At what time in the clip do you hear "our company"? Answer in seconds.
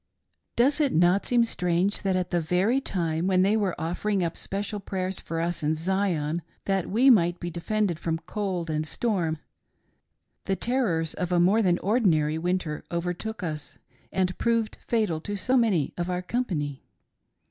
16.09-16.83